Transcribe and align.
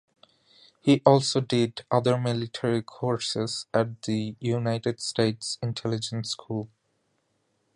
He 0.79 0.99
also 1.05 1.41
did 1.41 1.85
other 1.91 2.17
military 2.17 2.81
courses 2.81 3.67
at 3.71 4.01
the 4.01 4.35
United 4.39 4.99
States 4.99 5.59
Intelligence 5.61 6.31
School. 6.31 6.71